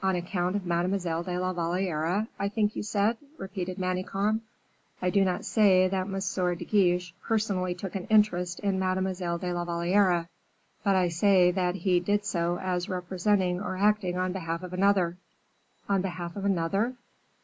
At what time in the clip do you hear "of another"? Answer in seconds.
14.62-15.16, 16.36-16.94